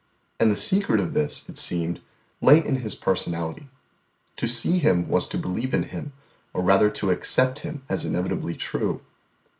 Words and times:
And 0.39 0.49
the 0.49 0.55
secret 0.55 0.99
of 0.99 1.13
this, 1.13 1.47
it 1.47 1.59
seemed, 1.59 1.99
lay 2.41 2.57
in 2.57 2.77
His 2.77 2.95
personality. 2.95 3.69
To 4.37 4.47
see 4.47 4.79
Him 4.79 5.07
was 5.07 5.27
to 5.27 5.37
believe 5.37 5.75
in 5.75 5.83
Him, 5.83 6.11
or 6.55 6.63
rather 6.63 6.89
to 6.89 7.11
accept 7.11 7.59
Him 7.59 7.83
as 7.87 8.03
inevitably 8.03 8.55
true. 8.55 9.01